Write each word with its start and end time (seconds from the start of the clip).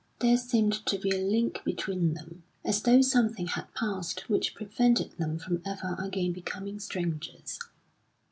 There 0.17 0.35
seemed 0.35 0.83
to 0.87 0.97
be 0.97 1.11
a 1.11 1.19
link 1.23 1.61
between 1.63 2.15
them, 2.15 2.41
as 2.65 2.81
though 2.81 3.01
something 3.03 3.45
had 3.45 3.71
passed 3.75 4.27
which 4.31 4.55
prevented 4.55 5.11
them 5.19 5.37
from 5.37 5.61
ever 5.63 5.95
again 5.99 6.31
becoming 6.31 6.79
strangers. 6.79 7.59